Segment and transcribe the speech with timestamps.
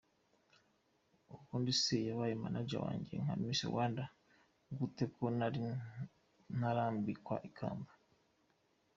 [1.33, 4.03] Ubundi se yabaye manager wanjye nka Miss Rwanda
[4.77, 5.61] gute ko nari
[6.57, 7.91] ntarambikwa ikamba?.